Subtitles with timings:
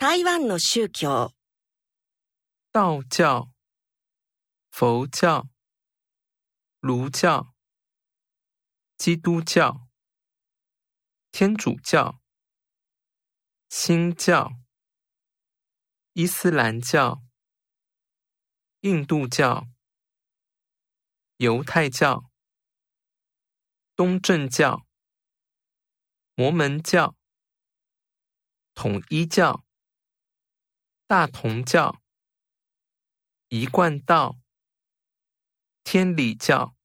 [0.00, 1.34] 台湾の宗教、
[2.70, 3.50] 道教、
[4.70, 5.48] 佛教、
[6.80, 7.52] 儒教、
[8.96, 9.88] 基督教、
[11.32, 12.20] 天主教、
[13.68, 14.52] 新教、
[16.12, 17.20] 伊斯兰教、
[18.82, 19.66] 印度教、
[21.38, 22.30] 犹太教、
[23.96, 24.86] 东正教、
[26.36, 27.16] 摩门教、
[28.74, 29.67] 统一教、
[31.08, 32.02] 大同教。
[33.48, 34.36] 一贯道、
[35.82, 36.76] 天理教、